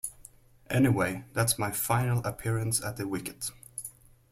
Anyway 0.71 1.25
that's 1.33 1.59
my 1.59 1.69
final 1.69 2.25
appearance 2.25 2.81
at 2.83 2.97
the 2.97 3.07
wicket. 3.07 3.51